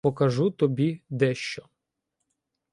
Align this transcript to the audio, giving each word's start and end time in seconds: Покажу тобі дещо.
Покажу 0.01 0.51
тобі 0.51 1.01
дещо. 1.09 1.69